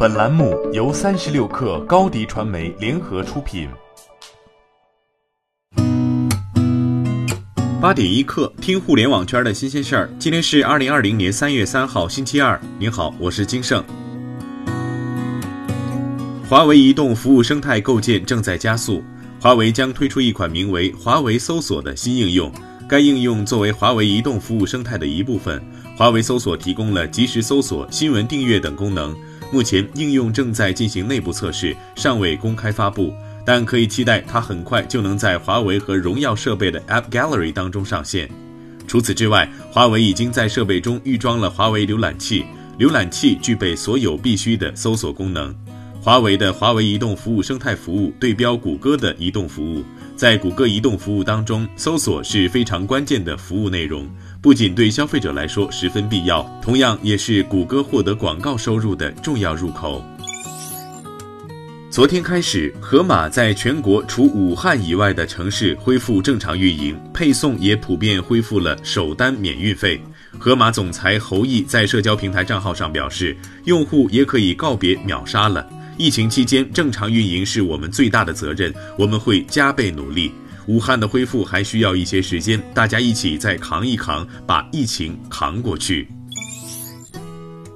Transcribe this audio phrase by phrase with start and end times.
[0.00, 3.68] 本栏目由三十六氪高低传媒联合出品。
[7.80, 10.08] 八点一刻，听互联网圈的新鲜事儿。
[10.16, 12.60] 今天是二零二零年三月三号，星期二。
[12.78, 13.82] 您好，我是金盛。
[16.48, 19.02] 华为移动服务生态构建正在加速，
[19.40, 22.52] 华为将推出一款名为“华为搜索”的新应用。
[22.88, 25.60] 该应用作为华为移动服务生态的一部分，
[25.96, 29.12] 华为搜索提供了即时搜索、新闻订阅等功能。
[29.50, 33.12] 目前应用正在进行内部测试，尚未公开发布，
[33.46, 38.28] 但可以期待它很快就能在华为和荣耀设备的 App Gallery 当中上线。
[38.86, 42.44] 除此之外，华为已经在设备中预装了华为浏览器，
[42.78, 45.54] 浏览器具备所有必须的搜索功能。
[46.08, 49.84] 华为的华为移动服务生态服务对标谷歌的移动服务。
[50.16, 54.08] 在谷歌移动服务当中，搜索是非常关键的服务内容，
[54.40, 60.02] 不仅对消费者来说十分必要，同样也是谷歌获得广告收入的重要入口。
[61.90, 70.00] 昨天开始，盒马在全国除武汉以外的城市恢复正常运营，配送也普遍恢复了首单免运费。
[70.38, 73.36] 盒马总裁侯毅在社交平台账号上表示，
[73.66, 75.68] 用户也可以告别秒杀了。
[75.98, 80.30] 疫情期间正常运营是我们最大的责任，我们会加倍努力。
[80.68, 86.08] 武汉的恢复还需要一些时间，大家一起再扛一扛，把疫情扛过去。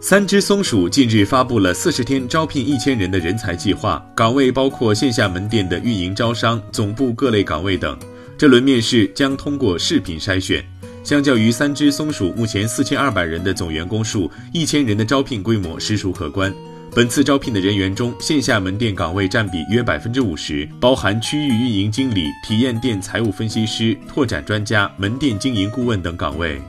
[0.00, 7.98] 三只松鼠近日发布了四十天招聘一千人的人才计划，岗位包括线下门店的运营招商、总部各类岗位等。
[8.39, 10.65] 这轮面试将通过视频筛选。
[11.03, 16.55] 相较于三只松鼠目前四千二百人的总员工数，一千人的招聘规模实属可观。
[16.94, 26.60] 本次招聘的人员中，线下门店岗位占比约百分之五十，包含区域运营经理、体验店财务分析师、拓展专家、门店经营顾问等岗位。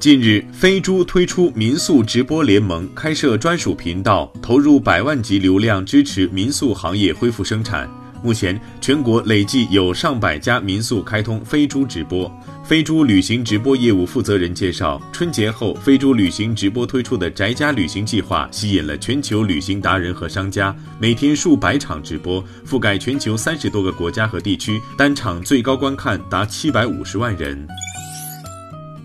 [0.00, 7.88] 近日，飞猪推出民宿直播联盟，开设专属频道，投入百万级流量，支持民宿行业恢复生产。
[8.22, 12.30] 目前，全国累计有上百家民宿开通飞猪直播。
[12.64, 27.66] 飞猪旅行直播业务负责人介绍，春节后，飞猪旅行直播推出的宅家旅行计划吸引了全球旅行达人和商家，每天数百场直播，覆盖全球三十多个国家和地区，单场最高观看达七百五十万人。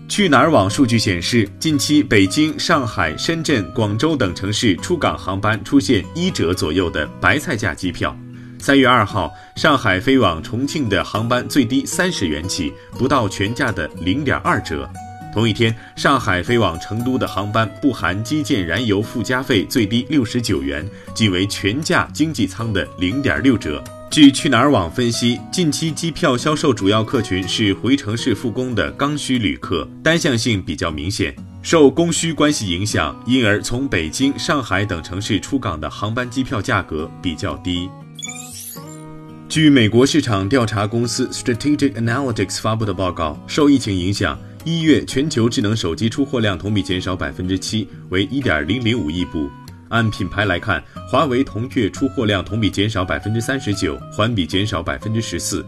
[0.06, 8.14] 去哪儿网数据显示，近期北京、上海、深圳、广州等城市出港航班出现一折左右的白菜价机票。
[8.64, 14.88] 三月二号，上海飞往重庆的航班最低三十元起，不到全价的零点二折。
[15.34, 20.82] 同一天，上海飞往成都的航班不含基建燃油附加费，最低六十九元，
[21.14, 23.84] 仅为全价经济舱的零点六折。
[24.10, 37.90] 据去哪儿网分析，近期机票销售主要客群是回城市复工的刚需旅客，单向性比较明显，受供需关系影响，因而从北京、上海等城市出港的航班机票价格比较低。
[39.54, 49.48] 据美国市场调查公司 Strategic Analytics 发布的报告，受疫情影响，一月全球智能手机出货量同比减少百分之七，为一点零零五亿部。
[49.90, 55.62] 按品牌来看，华为同月出货量同比减少百分之三十九，环比减少百分之十四；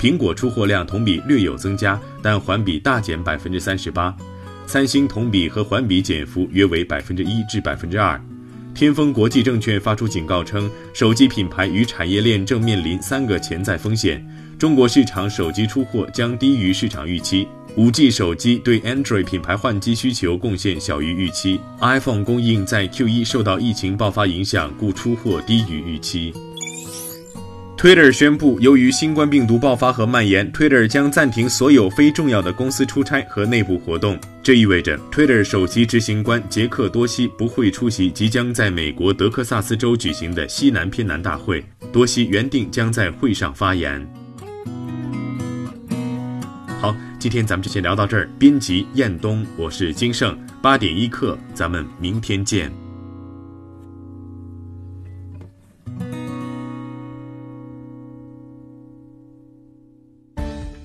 [0.00, 4.12] 苹果出货量同比略有增加，但环比大减百分之三十八；
[4.66, 8.20] 三星同比和环比减幅约为百分之一至百分之二。
[8.78, 14.24] 天风国际证券发出警告称，手机品牌与产业链正面临三个潜在风险：
[14.56, 26.32] 中国市场手机出货将低于市场预期；5G 手机对 Android 品牌换机需求贡献小于预期；iPhone 供应在 Q1 受到疫情爆发影响，故出货低于预期。
[27.78, 34.18] Twitter 宣布，由于新冠病毒爆发和蔓延，Twitter 将暂停所有非重要的公司出差和内部活动。
[34.42, 41.64] 这意味着，Twitter 首席执行官杰克多西不会出席即将在美国德克萨斯州举行的西南偏南大会。
[41.92, 44.04] 多西原定将在会上发言。
[46.80, 48.28] 好，今天咱们就先聊到这儿。
[48.40, 50.36] 编辑：彦东，我是金盛。
[50.60, 52.72] 八点一刻，咱们明天见。